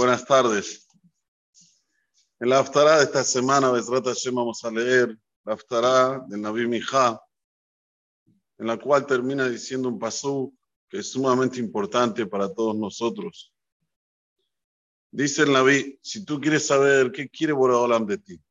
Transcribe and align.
Buenas 0.00 0.24
tardes. 0.24 0.88
En 2.38 2.48
la 2.48 2.60
Haftarah 2.60 2.96
de 2.96 3.04
esta 3.04 3.22
semana, 3.22 3.70
Besrat 3.70 4.06
Hashem, 4.06 4.34
vamos 4.34 4.64
a 4.64 4.70
leer 4.70 5.14
la 5.44 5.52
Haftarah 5.52 6.24
del 6.26 6.40
Naví 6.40 6.66
Mijá, 6.66 7.20
en 8.56 8.66
la 8.66 8.78
cual 8.78 9.04
termina 9.04 9.46
diciendo 9.46 9.90
un 9.90 9.98
pasú 9.98 10.56
que 10.88 11.00
es 11.00 11.12
sumamente 11.12 11.60
importante 11.60 12.24
para 12.24 12.50
todos 12.50 12.74
nosotros. 12.76 13.52
Dice 15.10 15.42
el 15.42 15.52
Naví, 15.52 15.98
si 16.00 16.24
tú 16.24 16.40
quieres 16.40 16.66
saber 16.66 17.12
qué 17.12 17.28
quiere 17.28 17.52
Boraholam 17.52 18.06
de 18.06 18.16
ti, 18.16 18.42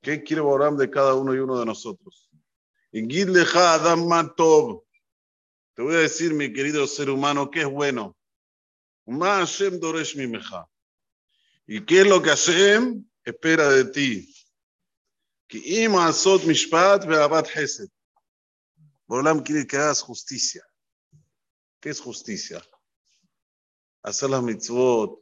qué 0.00 0.22
quiere 0.22 0.42
Boraholam 0.42 0.76
de 0.76 0.88
cada 0.88 1.14
uno 1.14 1.34
y 1.34 1.38
uno 1.40 1.58
de 1.58 1.66
nosotros. 1.66 2.30
Te 2.92 3.02
voy 5.82 5.94
a 5.96 5.98
decir, 5.98 6.34
mi 6.34 6.52
querido 6.52 6.86
ser 6.86 7.10
humano, 7.10 7.50
qué 7.50 7.62
es 7.62 7.68
bueno. 7.68 8.16
מה 9.10 9.42
השם 9.42 9.76
דורש 9.80 10.16
ממך? 10.16 10.56
יקל 11.68 12.02
לו 12.08 12.16
כשם, 12.22 12.82
הפרה 13.26 13.64
דתי. 13.82 14.32
כי 15.48 15.58
אם 15.58 15.90
עשות 16.08 16.40
משפט 16.50 17.00
ואהבת 17.08 17.46
חסד. 17.46 17.86
בעולם 19.08 19.44
כאילו 19.44 19.60
כעס 19.68 20.02
חוסטיסיה. 20.02 20.62
כעס 21.82 22.00
חוסטיסיה. 22.00 22.60
עשה 24.02 24.26
לה 24.26 24.40
מצוות, 24.46 25.20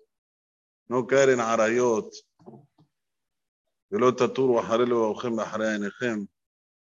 נו 0.91 1.07
קרן 1.07 1.41
עריות, 1.41 2.15
ולא 3.93 4.11
תטורו 4.11 4.61
אחרי 4.61 4.87
לבואכם 4.87 5.33
ואחרי 5.33 5.73
עיניכם. 5.73 6.19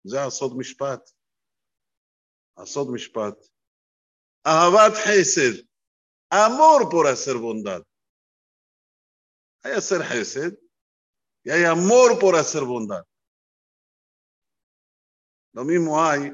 זה 0.03 0.25
עשות 0.25 0.51
משפט. 0.57 1.09
עשות 2.55 2.87
משפט. 2.93 3.35
אהבת 4.47 4.93
חסד. 5.05 5.68
Amor 6.29 6.89
por 6.89 7.07
hacer 7.07 7.35
bondad. 7.37 7.83
Hay 9.63 9.73
hacer 9.73 10.01
hesed 10.01 10.57
y 11.43 11.49
hay 11.49 11.63
amor 11.63 12.19
por 12.19 12.35
hacer 12.35 12.63
bondad. 12.63 13.05
Lo 15.53 15.65
mismo 15.65 16.01
hay 16.01 16.31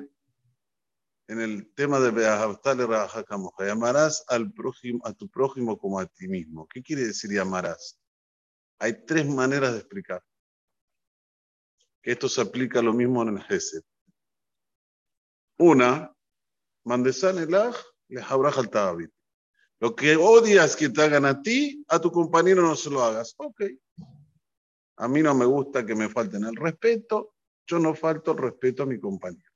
en 1.27 1.41
el 1.41 1.73
tema 1.73 1.99
de 1.99 2.11
llamarás 3.65 4.23
al 4.27 4.51
prójimo, 4.53 5.01
a 5.05 5.13
tu 5.13 5.27
prójimo 5.29 5.77
como 5.77 5.99
a 5.99 6.05
ti 6.05 6.27
mismo. 6.27 6.67
¿Qué 6.67 6.83
quiere 6.83 7.07
decir 7.07 7.31
llamarás? 7.31 7.99
Hay 8.79 9.05
tres 9.05 9.25
maneras 9.25 9.73
de 9.73 9.79
explicar. 9.79 10.23
Esto 12.03 12.29
se 12.29 12.41
aplica 12.41 12.81
lo 12.81 12.93
mismo 12.93 13.23
en 13.23 13.29
el 13.29 13.43
Gesed. 13.43 13.81
Una, 15.57 16.15
mandesan 16.83 17.39
el 17.39 17.55
aj, 17.55 17.75
le 18.09 18.21
al 18.21 18.69
Lo 19.79 19.95
que 19.95 20.15
odias 20.15 20.75
que 20.75 20.89
te 20.89 21.01
hagan 21.01 21.25
a 21.25 21.41
ti, 21.41 21.83
a 21.87 21.99
tu 21.99 22.11
compañero 22.11 22.61
no 22.61 22.75
se 22.75 22.89
lo 22.89 23.03
hagas. 23.03 23.33
Ok. 23.37 23.61
A 24.97 25.07
mí 25.07 25.21
no 25.21 25.35
me 25.35 25.45
gusta 25.45 25.85
que 25.85 25.95
me 25.95 26.09
falten 26.09 26.45
el 26.45 26.55
respeto, 26.55 27.35
yo 27.67 27.79
no 27.79 27.93
falto 27.93 28.31
el 28.31 28.37
respeto 28.37 28.83
a 28.83 28.85
mi 28.85 28.99
compañero. 28.99 29.51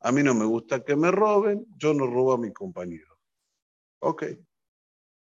A 0.00 0.12
mí 0.12 0.22
no 0.22 0.34
me 0.34 0.44
gusta 0.44 0.82
que 0.82 0.96
me 0.96 1.10
roben, 1.10 1.66
yo 1.76 1.92
no 1.92 2.06
robo 2.06 2.32
a 2.32 2.38
mi 2.38 2.52
compañero. 2.52 3.18
Ok. 4.00 4.24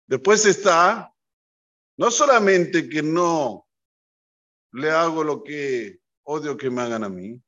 Después 0.08 0.46
está, 0.46 1.14
no 1.98 2.12
solamente 2.12 2.88
que 2.88 3.04
no 3.04 3.68
le 4.72 4.92
hago 4.92 5.24
lo 5.24 5.44
que 5.44 6.00
odio 6.24 6.56
que 6.56 6.70
me 6.70 6.82
hagan 6.82 7.04
a 7.04 7.10
mí, 7.10 7.42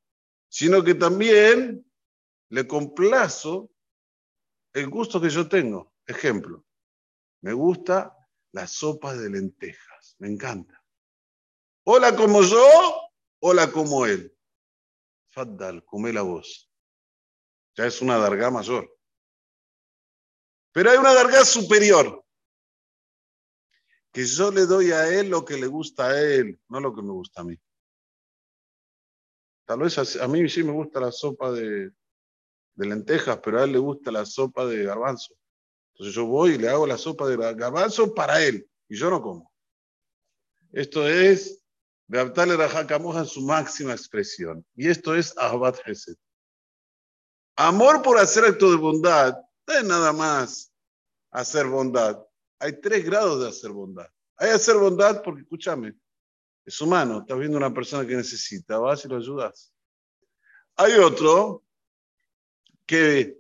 sino 0.50 0.84
que 0.84 0.96
también 0.96 1.86
le 2.50 2.68
complazo 2.68 3.70
el 4.74 4.90
gusto 4.90 5.22
que 5.22 5.30
yo 5.30 5.48
tengo. 5.48 5.91
Ejemplo, 6.08 6.66
me 7.42 7.54
gusta 7.54 8.18
la 8.52 8.68
sopa 8.68 9.16
de 9.16 9.30
lentejas, 9.30 10.16
me 10.20 10.28
encanta. 10.28 10.84
Hola 11.84 12.16
como 12.16 12.42
yo, 12.44 12.66
hola 13.40 13.72
como 13.72 14.06
él. 14.06 14.36
Faddal, 15.30 15.84
come 15.86 16.12
la 16.12 16.22
voz. 16.22 16.70
Ya 17.76 17.86
es 17.86 18.02
una 18.02 18.18
darga 18.18 18.52
mayor. 18.52 18.90
Pero 20.74 20.92
hay 20.92 20.98
una 20.98 21.14
darga 21.14 21.44
superior. 21.46 22.24
Que 24.12 24.26
yo 24.26 24.52
le 24.52 24.66
doy 24.66 24.92
a 24.92 25.08
él 25.08 25.30
lo 25.30 25.46
que 25.46 25.58
le 25.58 25.68
gusta 25.68 26.08
a 26.08 26.22
él, 26.22 26.60
no 26.68 26.82
lo 26.82 26.94
que 26.94 27.02
me 27.02 27.12
gusta 27.12 27.42
a 27.42 27.44
mí. 27.46 27.58
Tal 29.66 29.80
vez 29.80 29.98
a, 29.98 30.28
mí 30.28 30.50
sí 30.50 30.64
me 30.64 30.74
gusta 30.74 31.00
la 31.00 31.14
sopa 31.14 31.50
de, 31.52 31.94
lentejas, 32.76 33.40
pero 33.42 33.60
a 33.60 33.64
él 33.64 33.72
le 33.72 33.78
gusta 33.78 34.12
la 34.12 34.26
sopa 34.26 34.66
de 34.66 34.84
garbanzo. 34.84 35.34
Entonces 36.02 36.16
yo 36.16 36.26
voy 36.26 36.54
y 36.54 36.58
le 36.58 36.68
hago 36.68 36.88
la 36.88 36.98
sopa 36.98 37.28
de 37.28 37.38
garbanzo 37.38 38.12
para 38.12 38.44
él, 38.44 38.68
y 38.90 38.98
yo 38.98 39.12
no 39.12 39.22
como. 39.22 39.54
Esto 40.72 41.08
es 41.08 41.64
Beabtale 42.08 42.58
Rajakamoja 42.58 43.20
en 43.20 43.28
su 43.28 43.42
máxima 43.42 43.92
expresión. 43.92 44.66
Y 44.76 44.90
esto 44.90 45.14
es 45.14 45.38
Ahbat 45.38 45.78
Hesed. 45.86 46.16
Amor 47.56 48.02
por 48.02 48.18
hacer 48.18 48.46
acto 48.46 48.72
de 48.72 48.78
bondad 48.78 49.38
no 49.68 49.74
es 49.76 49.84
nada 49.84 50.12
más 50.12 50.74
hacer 51.30 51.68
bondad. 51.68 52.20
Hay 52.58 52.82
tres 52.82 53.06
grados 53.06 53.40
de 53.44 53.50
hacer 53.50 53.70
bondad. 53.70 54.08
Hay 54.38 54.50
hacer 54.50 54.78
bondad 54.78 55.22
porque, 55.22 55.44
escúchame, 55.44 55.94
es 56.66 56.82
humano, 56.82 57.20
estás 57.20 57.38
viendo 57.38 57.58
una 57.58 57.72
persona 57.72 58.08
que 58.08 58.16
necesita, 58.16 58.80
vas 58.80 59.06
y 59.06 59.08
lo 59.08 59.18
ayudas. 59.18 59.72
Hay 60.78 60.94
otro 60.94 61.64
que 62.88 63.38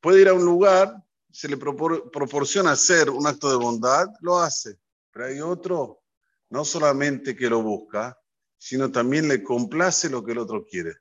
puede 0.00 0.22
ir 0.22 0.28
a 0.30 0.32
un 0.32 0.46
lugar, 0.46 1.03
se 1.34 1.48
le 1.48 1.56
proporciona 1.56 2.70
hacer 2.70 3.10
un 3.10 3.26
acto 3.26 3.50
de 3.50 3.56
bondad, 3.56 4.06
lo 4.20 4.38
hace. 4.38 4.78
Pero 5.10 5.26
hay 5.26 5.40
otro, 5.40 6.04
no 6.48 6.64
solamente 6.64 7.34
que 7.34 7.50
lo 7.50 7.60
busca, 7.60 8.16
sino 8.56 8.92
también 8.92 9.26
le 9.26 9.42
complace 9.42 10.08
lo 10.08 10.24
que 10.24 10.30
el 10.30 10.38
otro 10.38 10.64
quiere. 10.64 10.94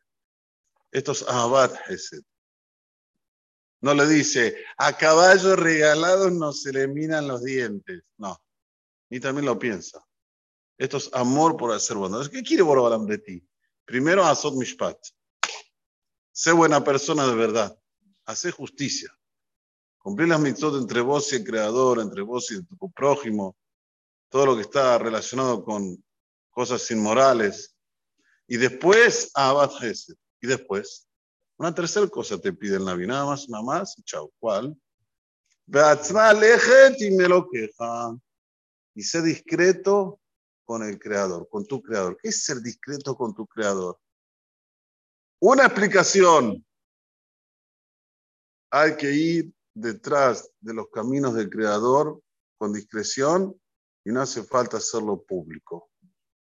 Esto 0.92 1.12
es 1.12 1.24
Abad 1.28 1.72
Hesed. 1.88 2.24
No 3.82 3.94
le 3.94 4.08
dice, 4.08 4.58
a 4.78 4.98
caballos 4.98 5.60
regalados 5.60 6.32
no 6.32 6.52
se 6.52 6.74
le 6.74 6.88
miran 6.88 7.28
los 7.28 7.44
dientes. 7.44 8.02
No, 8.18 8.36
ni 9.10 9.20
también 9.20 9.46
lo 9.46 9.60
piensa. 9.60 10.04
Esto 10.80 10.98
es 10.98 11.12
amor 11.14 11.58
por 11.58 11.72
hacer 11.72 11.96
bondad. 11.96 12.26
¿Qué 12.26 12.42
quiere 12.42 12.64
Borobalam 12.64 13.06
de 13.06 13.20
ti? 13.20 13.48
Primero, 13.86 14.26
Asot 14.26 14.56
Mishpat. 14.56 14.98
Sé 16.32 16.52
buena 16.54 16.84
persona 16.84 17.28
de 17.28 17.36
verdad. 17.36 17.78
Hace 18.26 18.50
justicia. 18.50 19.16
Cumplir 20.04 20.28
las 20.28 20.40
mitzvot 20.42 20.76
entre 20.76 21.00
vos 21.00 21.32
y 21.32 21.38
el 21.38 21.46
Creador, 21.46 22.00
entre 22.02 22.22
vos 22.24 22.52
y 22.52 22.62
tu 22.62 22.92
prójimo. 22.92 23.56
Todo 24.30 24.48
lo 24.48 24.56
que 24.56 24.64
está 24.64 24.98
relacionado 24.98 25.64
con 25.64 26.04
cosas 26.50 26.92
inmorales. 26.92 27.74
Y 28.46 28.58
después, 28.58 29.32
Abad 29.34 29.72
Gesed. 29.72 30.16
Y 30.42 30.48
después, 30.48 31.08
una 31.58 31.74
tercera 31.74 32.06
cosa 32.08 32.38
te 32.38 32.52
pide 32.52 32.76
el 32.76 32.84
Navi. 32.84 33.08
Nada 33.08 33.26
más, 33.26 33.48
nada 33.48 33.64
más. 33.64 33.96
Chao. 34.04 34.30
¿Cuál? 34.40 34.78
y 35.68 37.12
me 37.12 37.30
lo 37.30 37.48
queja. 37.50 38.18
Y 38.96 39.04
sé 39.04 39.22
discreto 39.22 40.20
con 40.66 40.84
el 40.84 41.00
creador, 41.00 41.48
con 41.48 41.66
tu 41.66 41.82
creador. 41.82 42.18
¿Qué 42.22 42.28
es 42.28 42.44
ser 42.44 42.58
discreto 42.60 43.16
con 43.16 43.34
tu 43.34 43.48
creador? 43.48 43.98
Una 45.40 45.64
explicación. 45.64 46.66
Hay 48.70 48.98
que 48.98 49.10
ir 49.10 49.54
detrás 49.74 50.52
de 50.60 50.74
los 50.74 50.90
caminos 50.90 51.34
del 51.34 51.50
creador 51.50 52.22
con 52.58 52.74
discreción 52.74 53.60
y 54.06 54.12
no 54.12 54.22
hace 54.22 54.44
falta 54.44 54.78
hacerlo 54.78 55.24
público. 55.24 55.90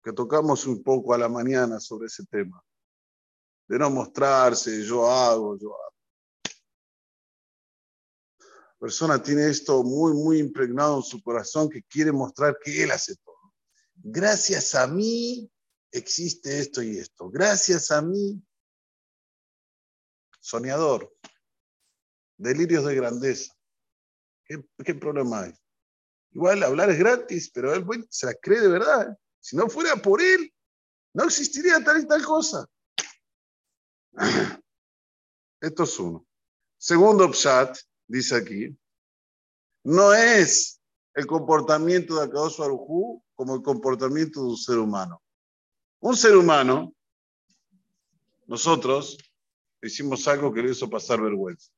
Que 0.04 0.14
tocamos 0.14 0.66
un 0.66 0.82
poco 0.82 1.14
a 1.14 1.18
la 1.18 1.30
mañana 1.30 1.80
sobre 1.80 2.08
ese 2.08 2.26
tema. 2.26 2.64
De 3.68 3.78
no 3.78 3.90
mostrarse, 3.90 4.84
yo 4.84 5.10
hago, 5.10 5.58
yo 5.58 5.70
hago. 5.70 5.96
La 8.44 8.88
persona 8.88 9.22
tiene 9.22 9.48
esto 9.48 9.84
muy, 9.84 10.14
muy 10.14 10.40
impregnado 10.40 10.98
en 10.98 11.04
su 11.04 11.22
corazón 11.22 11.70
que 11.70 11.84
quiere 11.84 12.12
mostrar 12.12 12.58
que 12.64 12.84
él 12.84 12.92
hace 12.92 13.16
todo 13.18 13.32
gracias 14.04 14.76
a 14.76 14.88
mí 14.88 15.50
existe 15.92 16.60
esto 16.60 16.82
y 16.82 16.98
esto. 16.98 17.30
Gracias 17.30 17.92
a 17.92 18.02
mí, 18.02 18.42
soñador, 20.40 21.14
delirios 22.42 22.86
de 22.86 22.96
grandeza. 22.96 23.54
¿Qué, 24.46 24.96
problema 24.96 25.44
hay? 25.44 25.54
Igual 26.32 26.64
hablar 26.64 26.90
es 26.90 27.00
gratis, 27.00 27.50
pero 27.54 27.74
él 27.74 27.86
se 28.10 28.26
la 28.26 28.34
cree 28.34 28.60
de 28.60 28.68
verdad. 28.68 29.18
Si 29.40 29.56
no 29.56 29.70
fuera 29.70 29.96
por 29.96 30.22
él, 30.22 30.54
no 31.14 31.24
existiría 31.26 31.84
tal 31.84 32.02
y 32.02 32.08
tal 32.08 32.24
cosa. 32.24 32.68
Esto 35.62 35.84
es 35.84 36.00
uno. 36.00 36.26
Segundo 36.78 37.32
pshat, 37.32 37.78
dice 38.08 38.36
aquí, 38.36 38.78
no 39.84 40.14
es 40.14 40.82
el 41.14 41.28
comportamiento 41.28 42.16
de 42.16 42.26
Akadosh 42.26 42.62
Arujú 42.62 43.24
como 43.36 43.56
el 43.56 43.62
comportamiento 43.62 44.42
de 44.42 44.48
un 44.48 44.58
ser 44.58 44.80
humano. 44.80 45.22
Un 46.00 46.18
ser 46.18 46.36
humano, 46.36 46.94
nosotros 48.48 49.18
hicimos 49.82 50.28
algo 50.28 50.52
que 50.52 50.62
le 50.62 50.72
hizo 50.72 50.90
pasar 50.90 51.22
vergüenza. 51.22 51.72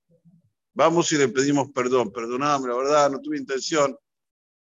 Vamos 0.74 1.12
y 1.12 1.18
le 1.18 1.30
pedimos 1.30 1.72
perdón. 1.72 2.12
Perdoname, 2.12 2.68
la 2.68 2.75
verdad, 2.75 3.12
no 3.12 3.20
tuve 3.22 3.38
intención. 3.38 3.98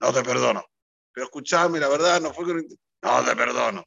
No 0.00 0.12
te 0.12 0.22
perdono. 0.22 0.64
Pero 1.12 1.26
escuchame, 1.26 1.78
la 1.78 1.88
verdad, 1.88 2.20
no 2.20 2.32
fue 2.32 2.46
que 2.46 2.54
no 2.54 3.24
te 3.24 3.36
perdono. 3.36 3.84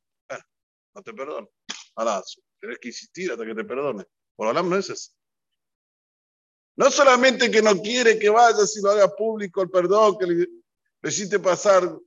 no 0.93 1.01
te 1.01 1.13
perdono. 1.13 1.49
Ahora, 1.95 2.21
tenés 2.59 2.79
que 2.79 2.89
insistir 2.89 3.31
hasta 3.31 3.45
que 3.45 3.55
te 3.55 3.63
perdone. 3.63 4.05
Por 4.35 4.47
hablar 4.47 4.65
no 4.65 4.75
es 4.75 4.89
eso. 4.89 5.11
No 6.77 6.91
solamente 6.91 7.49
que 7.49 7.61
no 7.61 7.81
quiere 7.81 8.19
que 8.19 8.29
vayas 8.29 8.75
y 8.75 8.81
lo 8.81 8.91
haga 8.91 9.15
público 9.15 9.61
el 9.61 9.69
perdón, 9.69 10.17
que 10.17 10.27
le, 10.27 10.47
hiciste 11.03 11.39
pasar 11.39 11.97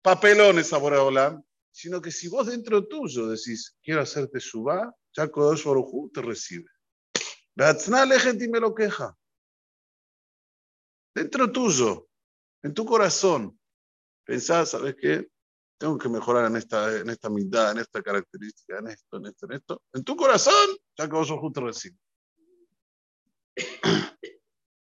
papelones 0.00 0.72
a 0.72 0.78
Boreolam, 0.78 1.42
sino 1.72 2.00
que 2.00 2.12
si 2.12 2.28
vos 2.28 2.46
dentro 2.46 2.86
tuyo 2.86 3.28
decís, 3.28 3.76
quiero 3.82 4.02
hacerte 4.02 4.38
subá, 4.38 4.94
ya 5.12 5.28
Kodosh 5.28 5.64
Baruj 5.64 6.12
te 6.12 6.22
recibe. 6.22 6.70
Beatzna 7.54 8.04
y 8.04 8.48
me 8.48 8.60
lo 8.60 8.74
queja. 8.74 9.16
Dentro 11.14 11.50
tuyo, 11.52 12.08
en 12.62 12.72
tu 12.74 12.84
corazón, 12.84 13.58
pensás, 14.24 14.70
¿sabes 14.70 14.96
qué? 14.98 15.28
Tengo 15.78 15.98
que 15.98 16.08
mejorar 16.08 16.46
en 16.46 16.56
esta, 16.56 16.96
en 16.96 17.10
esta 17.10 17.28
mitad, 17.28 17.72
en 17.72 17.78
esta 17.78 18.02
característica, 18.02 18.78
en 18.78 18.88
esto, 18.88 19.16
en 19.16 19.26
esto, 19.26 19.46
en 19.46 19.52
esto. 19.52 19.82
En 19.92 20.04
tu 20.04 20.16
corazón, 20.16 20.68
ya 20.96 21.08
Kodosh 21.08 21.30
Baruj 21.30 21.52
te 21.52 21.60
recibe. 21.60 21.96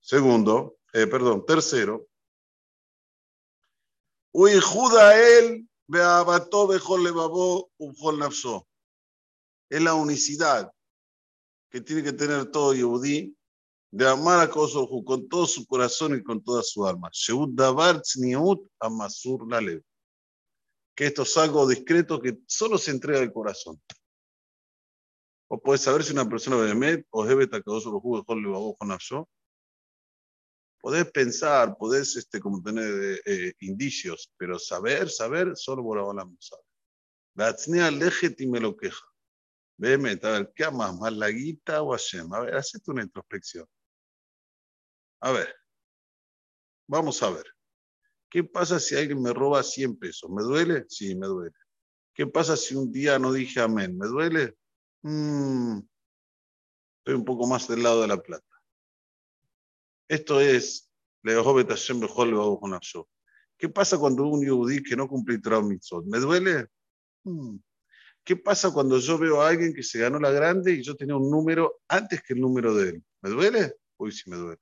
Segundo, 0.00 0.78
eh, 0.92 1.06
perdón, 1.06 1.44
tercero, 1.46 2.06
Uy, 4.34 4.52
él, 5.14 5.68
beabató, 5.86 6.66
bejol 6.66 7.04
levabó, 7.04 7.70
nafsó. 8.18 8.66
Es 9.68 9.82
la 9.82 9.92
unicidad 9.92 10.72
que 11.70 11.82
tiene 11.82 12.02
que 12.02 12.14
tener 12.14 12.50
todo 12.50 12.72
Yehudí 12.72 13.36
de 13.92 14.08
amar 14.08 14.40
a 14.40 14.50
Kosovo 14.50 15.04
con 15.04 15.28
todo 15.28 15.46
su 15.46 15.66
corazón 15.66 16.16
y 16.16 16.22
con 16.22 16.42
toda 16.42 16.62
su 16.62 16.84
alma. 16.86 17.10
Que 20.94 21.06
esto 21.06 21.22
es 21.22 21.36
algo 21.36 21.68
discreto 21.68 22.20
que 22.20 22.38
solo 22.46 22.78
se 22.78 22.90
entrega 22.90 23.20
al 23.20 23.32
corazón. 23.32 23.80
O 25.48 25.60
puedes 25.60 25.82
saber 25.82 26.02
si 26.02 26.12
una 26.12 26.28
persona 26.28 26.56
behemet 26.56 27.06
o 27.10 27.24
jebet 27.24 27.52
a 27.54 27.62
Kosovo 27.62 28.16
bejol 28.16 28.42
levabó, 28.42 28.74
con 28.76 28.88
nafsó 28.88 29.28
podés 30.82 31.10
pensar, 31.12 31.76
podés 31.78 32.16
este, 32.16 32.40
como 32.40 32.60
tener 32.60 33.22
eh, 33.24 33.54
indicios, 33.60 34.32
pero 34.36 34.58
saber, 34.58 35.08
saber, 35.08 35.56
solo 35.56 35.82
Boraholam 35.82 36.36
sabe. 36.40 36.62
Batznea 37.34 37.90
y 38.38 38.46
me 38.48 38.60
lo 38.60 38.76
queja. 38.76 39.06
Veme, 39.78 40.18
a 40.22 40.30
ver, 40.30 40.52
¿qué 40.54 40.64
amas 40.64 40.98
más, 40.98 41.12
la 41.12 41.30
guita 41.30 41.82
o 41.82 41.92
Hashem? 41.92 42.30
A 42.34 42.40
ver, 42.40 42.56
hacete 42.56 42.90
una 42.90 43.02
introspección. 43.02 43.66
A 45.24 45.30
ver, 45.30 45.54
vamos 46.88 47.22
a 47.22 47.30
ver. 47.30 47.44
¿Qué 48.28 48.42
pasa 48.42 48.80
si 48.80 48.96
alguien 48.96 49.22
me 49.22 49.32
roba 49.32 49.62
100 49.62 49.96
pesos? 49.96 50.28
¿Me 50.28 50.42
duele? 50.42 50.84
Sí, 50.88 51.14
me 51.14 51.28
duele. 51.28 51.54
¿Qué 52.12 52.26
pasa 52.26 52.56
si 52.56 52.74
un 52.74 52.90
día 52.90 53.20
no 53.20 53.32
dije 53.32 53.60
amén? 53.60 53.96
¿Me 53.96 54.08
duele? 54.08 54.56
Mm, 55.02 55.78
estoy 56.98 57.14
un 57.14 57.24
poco 57.24 57.46
más 57.46 57.68
del 57.68 57.84
lado 57.84 58.02
de 58.02 58.08
la 58.08 58.20
plata. 58.20 58.44
Esto 60.08 60.40
es, 60.40 60.90
¿Qué 63.56 63.68
pasa 63.68 63.98
cuando 63.98 64.26
un 64.26 64.44
yudí 64.44 64.82
que 64.82 64.96
no 64.96 65.06
cumple 65.06 65.38
mitzvot? 65.62 66.04
¿Me 66.06 66.18
duele? 66.18 66.66
Hmm. 67.22 67.58
¿Qué 68.24 68.34
pasa 68.34 68.72
cuando 68.72 68.98
yo 68.98 69.18
veo 69.18 69.40
a 69.40 69.48
alguien 69.50 69.72
que 69.72 69.84
se 69.84 70.00
ganó 70.00 70.18
la 70.18 70.32
grande 70.32 70.72
y 70.72 70.82
yo 70.82 70.96
tenía 70.96 71.14
un 71.14 71.30
número 71.30 71.80
antes 71.86 72.20
que 72.22 72.34
el 72.34 72.40
número 72.40 72.74
de 72.74 72.90
él? 72.90 73.04
¿Me 73.20 73.30
duele? 73.30 73.76
Uy, 73.98 74.10
sí 74.10 74.28
me 74.28 74.36
duele. 74.36 74.60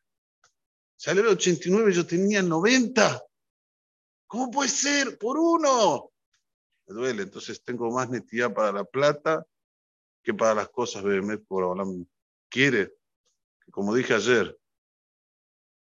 Salió 1.00 1.22
el 1.22 1.28
89, 1.28 1.92
yo 1.92 2.06
tenía 2.06 2.42
90. 2.42 3.24
¿Cómo 4.26 4.50
puede 4.50 4.68
ser? 4.68 5.16
Por 5.16 5.38
uno. 5.38 6.12
Me 6.86 6.94
duele. 6.94 7.22
Entonces 7.22 7.64
tengo 7.64 7.90
más 7.90 8.10
necesidad 8.10 8.52
para 8.52 8.70
la 8.70 8.84
plata 8.84 9.46
que 10.22 10.34
para 10.34 10.54
las 10.54 10.68
cosas, 10.68 11.02
por 11.48 11.64
hablar. 11.64 11.86
Quiere, 12.50 12.92
como 13.70 13.94
dije 13.94 14.12
ayer, 14.12 14.54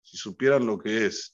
si 0.02 0.18
supieran 0.18 0.66
lo 0.66 0.78
que 0.78 1.06
es 1.06 1.34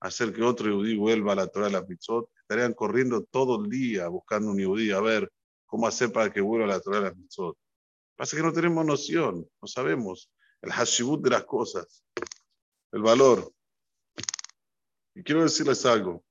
hacer 0.00 0.34
que 0.34 0.42
otro 0.42 0.68
yudí 0.68 0.94
vuelva 0.94 1.32
a 1.32 1.36
la 1.36 1.46
Torah 1.46 1.68
de 1.68 1.72
las 1.72 1.88
mitzvot, 1.88 2.30
estarían 2.42 2.74
corriendo 2.74 3.24
todo 3.24 3.64
el 3.64 3.70
día 3.70 4.06
buscando 4.08 4.50
un 4.50 4.58
yudí 4.58 4.90
a 4.90 5.00
ver 5.00 5.32
cómo 5.64 5.86
hacer 5.86 6.12
para 6.12 6.30
que 6.30 6.42
vuelva 6.42 6.66
a 6.66 6.76
la 6.76 6.80
Torah 6.80 6.98
de 6.98 7.04
las 7.04 7.16
mitzvot. 7.16 7.56
Pasa 8.16 8.36
que 8.36 8.42
no 8.42 8.52
tenemos 8.52 8.84
noción, 8.84 9.48
no 9.62 9.66
sabemos 9.66 10.30
el 10.60 10.72
hashibut 10.72 11.24
de 11.24 11.30
las 11.30 11.44
cosas, 11.44 12.04
el 12.92 13.02
valor. 13.02 13.52
Y 15.14 15.22
quiero 15.22 15.42
decirles 15.42 15.84
algo. 15.84 16.24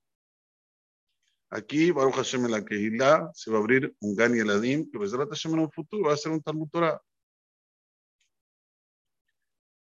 Aquí, 1.50 1.92
Baruch 1.92 2.16
Hashem 2.16 2.46
en 2.46 2.52
la 2.52 2.66
Kehilá, 2.66 3.32
se 3.34 3.52
va 3.52 3.58
a 3.58 3.62
abrir 3.62 3.96
un 4.02 4.16
Gani 4.16 4.40
Eladim, 4.40 4.90
que 4.90 4.98
Hashem 4.98 5.54
en 5.54 5.60
un 5.60 5.72
futuro 5.72 6.08
va 6.08 6.14
a 6.14 6.18
ser 6.18 6.32
un 6.32 6.42
Talmud 6.42 6.70
Torah. 6.70 7.02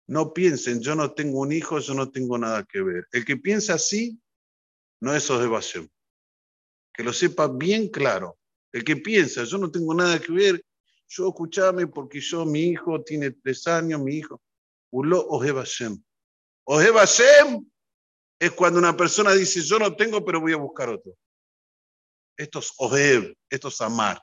No 0.07 0.33
piensen, 0.35 0.81
yo 0.81 0.95
no 0.95 1.13
tengo 1.13 1.41
un 1.41 1.53
hijo, 1.53 1.79
yo 1.79 1.95
no 1.95 2.11
tengo 2.11 2.37
nada 2.39 2.65
que 2.65 2.83
ver. 2.83 3.07
El 3.13 3.25
que 3.25 3.37
piensa 3.37 3.75
así, 3.75 4.21
no 5.01 5.15
es 5.15 5.31
evasión. 5.31 5.91
Que 6.93 7.03
lo 7.03 7.13
sepa 7.13 7.49
bien 7.49 7.89
claro. 7.89 8.37
El 8.73 8.85
que 8.85 8.97
piensa, 8.97 9.45
yo 9.45 9.59
no 9.59 9.71
tengo 9.71 9.95
nada 9.95 10.19
que 10.19 10.33
ver, 10.33 10.65
yo 11.09 11.29
escúchame 11.29 11.87
porque 11.87 12.21
yo, 12.21 12.45
mi 12.45 12.63
hijo 12.63 13.03
tiene 13.03 13.31
tres 13.31 13.67
años, 13.69 14.01
mi 14.01 14.17
hijo. 14.17 14.43
Ulo 14.91 15.25
Ojebashem. 16.65 17.47
Ojebashem 17.47 17.71
es 18.39 18.53
cuando 18.53 18.79
una 18.79 18.97
persona 18.97 19.33
dice, 19.33 19.63
yo 19.63 19.79
no 19.79 19.95
tengo, 19.97 20.25
pero 20.25 20.41
voy 20.41 20.53
a 20.53 20.57
buscar 20.57 20.89
otro. 20.89 21.15
Esto 22.37 22.59
es 22.59 22.73
Ojeb, 22.79 23.35
esto 23.49 23.69
es 23.69 23.81
amar. 23.81 24.21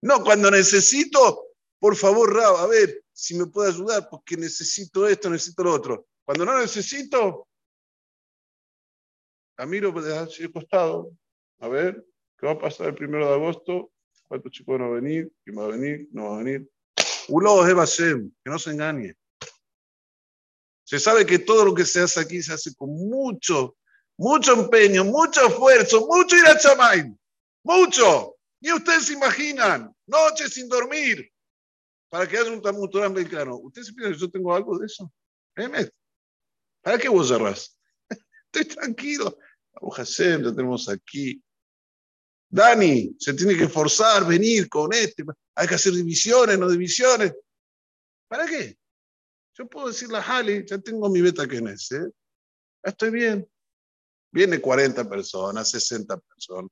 No, 0.00 0.22
cuando 0.22 0.50
necesito, 0.50 1.48
por 1.78 1.96
favor, 1.96 2.32
Rab, 2.32 2.56
a 2.56 2.66
ver, 2.66 3.02
si 3.12 3.34
me 3.34 3.46
puede 3.46 3.70
ayudar, 3.70 4.08
porque 4.08 4.36
necesito 4.36 5.06
esto, 5.06 5.28
necesito 5.28 5.64
lo 5.64 5.72
otro. 5.72 6.06
Cuando 6.24 6.44
no 6.44 6.58
necesito, 6.58 7.48
a 9.56 9.66
miro 9.66 9.92
de 9.92 10.52
costado, 10.52 11.12
a 11.58 11.68
ver, 11.68 12.04
¿qué 12.38 12.46
va 12.46 12.52
a 12.52 12.58
pasar 12.58 12.88
el 12.88 12.94
primero 12.94 13.26
de 13.26 13.34
agosto? 13.34 13.92
¿Cuántos 14.28 14.52
chicos 14.52 14.78
van 14.78 14.88
a 14.88 14.90
venir? 14.90 15.32
¿Quién 15.44 15.58
va 15.58 15.64
a 15.64 15.68
venir? 15.68 16.08
¿No 16.12 16.30
va 16.30 16.36
a 16.36 16.42
venir? 16.42 16.68
Ulo 17.28 17.66
Ebashem, 17.66 18.32
que 18.42 18.50
no 18.50 18.58
se 18.58 18.70
engañe. 18.70 19.14
Se 20.94 21.00
sabe 21.00 21.26
que 21.26 21.40
todo 21.40 21.64
lo 21.64 21.74
que 21.74 21.84
se 21.84 22.02
hace 22.02 22.20
aquí 22.20 22.40
se 22.40 22.52
hace 22.52 22.72
con 22.76 22.88
mucho, 22.88 23.76
mucho 24.16 24.52
empeño, 24.52 25.04
mucho 25.04 25.44
esfuerzo, 25.44 26.06
mucho 26.06 26.36
ir 26.36 26.46
a 26.46 26.56
Chamay, 26.56 27.12
mucho. 27.64 28.36
Y 28.60 28.70
ustedes 28.70 29.06
se 29.06 29.14
imaginan, 29.14 29.92
noches 30.06 30.54
sin 30.54 30.68
dormir, 30.68 31.28
para 32.08 32.28
que 32.28 32.38
haya 32.38 32.52
un 32.52 32.62
Talmud 32.62 32.88
Torah 32.90 33.06
americano. 33.06 33.56
¿Ustedes 33.56 33.92
piensan 33.92 34.12
que 34.12 34.20
yo 34.20 34.30
tengo 34.30 34.54
algo 34.54 34.78
de 34.78 34.86
eso? 34.86 35.12
¿Para 36.80 36.96
qué 36.96 37.08
vos 37.08 37.26
cerrás? 37.26 37.76
Estoy 38.52 38.64
tranquilo. 38.66 39.36
Hashem, 39.96 40.42
lo 40.42 40.54
tenemos 40.54 40.88
aquí. 40.88 41.42
Dani, 42.48 43.16
se 43.18 43.34
tiene 43.34 43.56
que 43.56 43.68
forzar, 43.68 44.24
venir 44.28 44.68
con 44.68 44.92
este. 44.92 45.24
Hay 45.56 45.66
que 45.66 45.74
hacer 45.74 45.92
divisiones, 45.92 46.56
no 46.56 46.70
divisiones. 46.70 47.34
¿Para 48.28 48.46
qué? 48.46 48.78
Yo 49.56 49.68
puedo 49.68 49.88
decirle 49.88 50.18
a 50.18 50.22
Hali, 50.22 50.64
ya 50.66 50.78
tengo 50.78 51.08
mi 51.08 51.20
beta 51.20 51.46
que 51.46 51.58
es, 51.58 51.92
¿eh? 51.92 52.10
estoy 52.82 53.10
bien. 53.10 53.48
Viene 54.32 54.60
40 54.60 55.08
personas, 55.08 55.70
60 55.70 56.18
personas, 56.18 56.70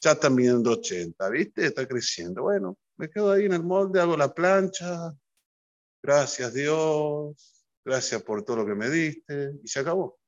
ya 0.00 0.12
están 0.12 0.34
viniendo 0.34 0.70
80, 0.72 1.28
¿viste? 1.28 1.66
Está 1.66 1.86
creciendo. 1.86 2.42
Bueno, 2.42 2.78
me 2.96 3.10
quedo 3.10 3.32
ahí 3.32 3.44
en 3.44 3.52
el 3.52 3.62
molde, 3.62 4.00
hago 4.00 4.16
la 4.16 4.32
plancha, 4.32 5.12
gracias 6.02 6.54
Dios, 6.54 7.66
gracias 7.84 8.22
por 8.22 8.42
todo 8.42 8.58
lo 8.58 8.66
que 8.66 8.74
me 8.74 8.88
diste, 8.88 9.52
y 9.62 9.68
se 9.68 9.80
acabó. 9.80 10.18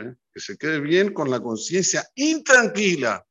¿eh? 0.00 0.14
que 0.32 0.40
se 0.40 0.56
quede 0.56 0.80
bien 0.80 1.12
con 1.12 1.28
la 1.28 1.40
conciencia 1.40 2.08
intranquila. 2.14 3.26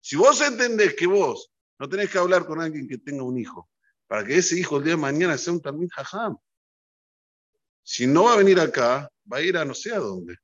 Si 0.00 0.14
vos 0.14 0.40
entendés 0.40 0.94
que 0.94 1.06
vos 1.06 1.52
no 1.78 1.88
tenés 1.88 2.10
que 2.10 2.18
hablar 2.18 2.46
con 2.46 2.60
alguien 2.60 2.88
que 2.88 2.98
tenga 2.98 3.24
un 3.24 3.36
hijo, 3.36 3.68
para 4.07 4.25
que 4.25 4.37
ese 4.37 4.59
hijo 4.59 4.77
el 4.77 4.83
día 4.83 4.93
de 4.93 5.01
mañana 5.01 5.37
sea 5.37 5.53
un 5.53 5.61
también 5.61 5.89
jajam. 5.89 6.37
Si 7.83 8.07
no 8.07 8.25
va 8.25 8.33
a 8.33 8.37
venir 8.37 8.59
acá, 8.59 9.09
va 9.31 9.37
a 9.37 9.41
ir 9.41 9.57
a 9.57 9.65
no 9.65 9.73
sé 9.73 9.93
a 9.93 9.99
dónde, 9.99 10.37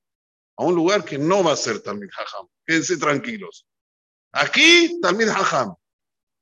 a 0.56 0.64
un 0.64 0.76
lugar 0.76 1.04
que 1.04 1.18
no 1.18 1.44
va 1.44 1.54
a 1.54 1.58
ser 1.58 1.82
también 1.82 2.10
jajam. 2.10 2.48
Quédense 2.66 2.98
tranquilos. 2.98 3.68
Aquí, 4.32 5.00
Talmid 5.02 5.30
Hajam. 5.30 5.76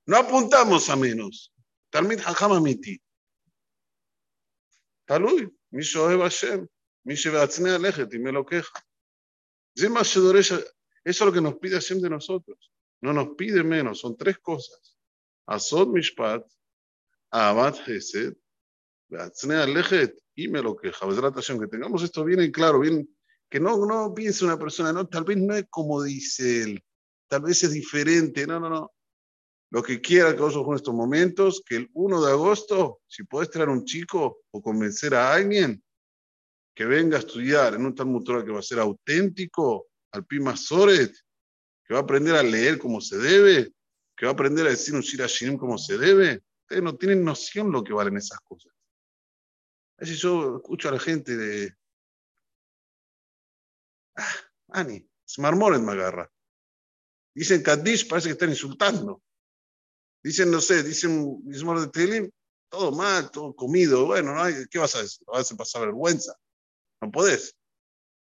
No 0.08 0.18
apuntamos 0.18 0.90
a 0.90 0.96
menos. 0.96 1.54
Talmid 1.92 2.20
Hajam 2.20 2.54
amiti. 2.54 3.00
תלוי, 5.06 5.48
מי 5.72 5.84
שאוהב 5.84 6.22
השם, 6.22 6.60
מי 7.06 7.16
שבעצמי 7.16 7.70
הלכת, 7.70 8.14
אם 8.14 8.28
אלוקיך. 8.28 8.72
זה 9.76 9.90
מה 9.90 10.04
שדורש, 10.04 10.52
eso 11.06 11.24
es 11.24 11.28
lo 11.28 11.32
que 11.32 11.42
nos 11.42 11.56
pide 11.56 11.76
Hashem 11.76 12.02
de 12.02 12.10
nosotros. 12.10 12.72
No 13.02 13.14
nos 13.14 13.36
pide 13.38 13.64
menos, 13.64 14.00
son 14.00 14.18
tres 14.18 14.40
cosas. 14.40 14.98
Asod 15.46 15.90
Mishpat, 15.90 16.44
Amat 17.31 17.77
Hesed 17.87 18.35
y 20.35 20.49
me 20.49 20.63
lo 20.63 20.77
queja, 20.77 21.07
que 21.09 21.67
tengamos 21.67 22.03
esto 22.03 22.25
bien 22.25 22.41
en 22.41 22.53
claro, 22.53 22.81
bien, 22.81 23.09
que 23.49 23.61
no, 23.61 23.85
no 23.85 24.15
piense 24.15 24.45
una 24.45 24.59
persona, 24.59 24.93
no, 24.93 25.07
tal 25.09 25.25
vez 25.25 25.37
no 25.37 25.55
es 25.55 25.67
como 25.69 26.03
dice 26.03 26.63
él, 26.63 26.85
tal 27.29 27.43
vez 27.43 27.63
es 27.65 27.73
diferente, 27.73 28.47
no, 28.47 28.61
no, 28.61 28.71
no. 28.71 28.93
Lo 29.73 29.83
que 29.83 30.01
quiera 30.01 30.35
que 30.35 30.41
vos 30.41 30.55
en 30.55 30.75
estos 30.75 30.95
momentos, 30.95 31.63
que 31.65 31.77
el 31.77 31.91
1 31.93 32.25
de 32.25 32.33
agosto, 32.33 33.01
si 33.07 33.23
puedes 33.25 33.51
traer 33.51 33.69
un 33.69 33.85
chico 33.85 34.41
o 34.51 34.61
convencer 34.61 35.15
a 35.15 35.33
alguien 35.33 35.83
que 36.75 36.87
venga 36.87 37.17
a 37.17 37.21
estudiar 37.21 37.75
en 37.75 37.87
un 37.87 37.95
Talmud 37.95 38.25
que 38.45 38.51
va 38.51 38.59
a 38.59 38.63
ser 38.63 38.81
auténtico, 38.81 39.89
al 40.13 40.27
Pima 40.27 40.57
Soret, 40.57 41.15
que 41.85 41.95
va 41.95 42.01
a 42.01 42.03
aprender 42.03 42.35
a 42.35 42.43
leer 42.43 42.79
como 42.79 43.01
se 43.01 43.19
debe, 43.19 43.73
que 44.17 44.27
va 44.27 44.33
a 44.33 44.35
aprender 44.35 44.67
a 44.67 44.71
decir 44.71 44.95
un 44.95 45.03
Shirashinim 45.03 45.57
como 45.57 45.79
se 45.79 45.99
debe, 45.99 46.43
ustedes 46.71 46.85
no 46.85 46.97
tienen 46.97 47.25
noción 47.25 47.73
lo 47.73 47.83
que 47.83 47.93
valen 47.93 48.17
esas 48.17 48.39
cosas. 48.43 48.73
A 49.99 50.03
veces 50.03 50.19
yo 50.19 50.59
escucho 50.59 50.89
a 50.89 50.93
la 50.93 51.01
gente 51.01 51.37
de. 51.37 51.75
Ah, 54.17 54.35
Ani, 54.69 55.05
Smarmoret 55.29 55.81
me 55.81 55.93
agarra. 55.93 56.31
Dicen 57.35 57.63
Kaddish, 57.63 58.07
parece 58.09 58.29
que 58.29 58.33
están 58.33 58.51
insultando. 58.51 59.21
Dicen, 60.23 60.51
no 60.51 60.61
sé, 60.61 60.85
dicen 60.85 61.41
Mismor 61.45 61.81
de 61.81 61.89
Telim, 61.89 62.31
todo 62.69 62.93
mal, 62.93 63.31
todo 63.33 63.55
comido. 63.55 64.07
Bueno, 64.07 64.33
¿no? 64.35 64.43
¿qué 64.71 64.79
vas 64.79 64.95
a 64.95 65.03
decir? 65.03 65.27
¿Vas 65.27 65.51
a 65.51 65.57
pasar 65.57 65.83
vergüenza? 65.83 66.37
No 67.01 67.11
podés. 67.11 67.57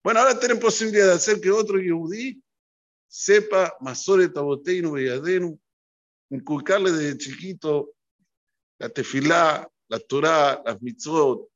Bueno, 0.05 0.21
ahora 0.21 0.39
tienen 0.39 0.61
posibilidad 0.61 1.07
de 1.07 1.15
hacer 1.15 1.41
que 1.41 1.51
otro 1.51 1.79
yehudí 1.79 2.43
sepa 3.09 3.75
Masoret 3.81 4.35
Taboteinu 4.35 4.93
Beyadenu, 4.93 5.59
inculcarle 6.31 6.93
desde 6.93 7.19
chiquito 7.19 7.96
la 8.79 8.89
tefilá, 8.89 9.71
la 9.89 9.99
Torah, 10.01 10.63
las 10.65 10.81
mitzvot, 10.83 11.49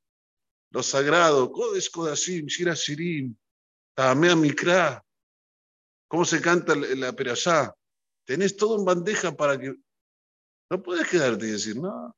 lo 0.71 0.83
sagrado, 0.83 1.51
Kodesh 1.51 1.91
Kodashim, 1.91 2.47
Shira 2.47 2.75
Shirim, 2.75 3.37
Mikra, 4.37 5.05
cómo 6.09 6.25
se 6.25 6.41
canta 6.41 6.75
la 6.75 7.13
perashá. 7.13 7.75
Tenés 8.25 8.57
todo 8.57 8.79
en 8.79 8.85
bandeja 8.85 9.37
para 9.37 9.59
que. 9.59 9.75
No 10.71 10.83
puedes 10.83 11.09
quedarte 11.09 11.47
y 11.47 11.51
decir, 11.51 11.77
no, 11.77 12.15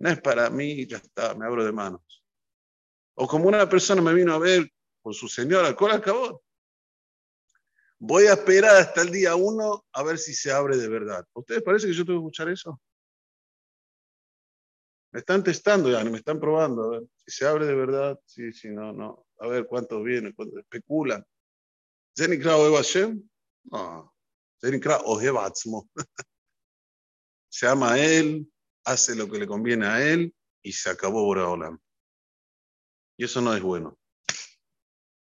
no 0.00 0.10
es 0.10 0.20
para 0.20 0.50
mí, 0.50 0.84
ya 0.86 0.96
está, 0.96 1.34
me 1.34 1.46
abro 1.46 1.64
de 1.64 1.70
manos. 1.70 2.02
O 3.14 3.28
como 3.28 3.46
una 3.46 3.68
persona 3.68 4.02
me 4.02 4.12
vino 4.12 4.34
a 4.34 4.38
ver 4.38 4.68
con 5.00 5.14
su 5.14 5.28
señora, 5.28 5.76
¿cuál 5.76 5.92
acabó? 5.92 6.42
Voy 8.00 8.26
a 8.26 8.32
esperar 8.32 8.76
hasta 8.76 9.02
el 9.02 9.12
día 9.12 9.36
uno 9.36 9.86
a 9.92 10.02
ver 10.02 10.18
si 10.18 10.34
se 10.34 10.50
abre 10.50 10.76
de 10.76 10.88
verdad. 10.88 11.24
ustedes 11.34 11.62
parece 11.62 11.86
que 11.86 11.92
yo 11.94 12.04
tengo 12.04 12.18
que 12.18 12.24
escuchar 12.24 12.48
eso? 12.48 12.80
Me 15.14 15.20
están 15.20 15.42
testando 15.44 15.88
ya, 15.88 16.02
me 16.02 16.18
están 16.18 16.40
probando, 16.40 16.82
a 16.82 16.88
ver 16.98 17.02
si 17.24 17.36
se 17.36 17.46
abre 17.46 17.66
de 17.66 17.74
verdad, 17.76 18.18
sí, 18.26 18.52
sí, 18.52 18.70
no, 18.70 18.92
no. 18.92 19.28
A 19.38 19.46
ver 19.46 19.64
cuántos 19.64 20.02
vienen, 20.02 20.32
cuántos 20.32 20.58
especulan. 20.58 21.24
¿Zenikra 22.18 22.56
o 22.56 22.74
Hashem? 22.74 23.22
No. 23.70 24.12
Zenikra 24.60 25.02
o 25.04 25.20
Se 27.48 27.68
ama 27.68 27.92
a 27.92 28.04
él, 28.04 28.52
hace 28.84 29.14
lo 29.14 29.30
que 29.30 29.38
le 29.38 29.46
conviene 29.46 29.86
a 29.86 30.04
él 30.04 30.34
y 30.62 30.72
se 30.72 30.90
acabó 30.90 31.22
Boraholam. 31.22 31.78
Y 33.16 33.26
eso 33.26 33.40
no 33.40 33.54
es 33.54 33.62
bueno. 33.62 33.96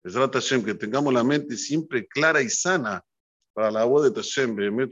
Es 0.02 0.14
Hashem, 0.14 0.64
que 0.64 0.75
tengamos 0.75 1.14
la 1.14 1.23
mente 1.23 1.57
siempre 1.57 2.09
clara 2.09 2.43
y 2.43 2.50
sana 2.50 3.05
para 3.52 3.71
la 3.71 3.85
voz 3.85 4.02
de 4.02 4.11
Tashem. 4.11 4.59
Amén. 4.59 4.69
déjame 4.69 4.88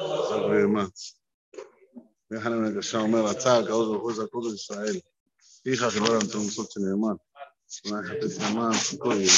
una 0.00 0.08
canción, 0.22 0.50
me 0.50 0.88
la 2.30 3.32
saca, 3.40 3.74
otro 3.74 4.02
cosa, 4.02 4.26
todo 4.28 4.54
Israel. 4.54 5.02
Hija 5.64 5.90
que 5.90 6.00
lo 6.00 6.06
hagan 6.06 6.28
todos 6.28 6.44
nosotros, 6.44 6.76
mi 6.76 6.90
hermano. 6.90 7.20
Una 7.84 8.02
gente 8.04 8.28
se 8.30 8.40
llama, 8.40 8.70
con 8.98 9.12
el 9.12 9.28